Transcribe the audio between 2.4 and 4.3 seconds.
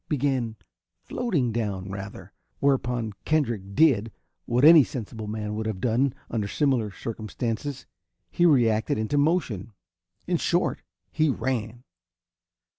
Whereupon Kendrick did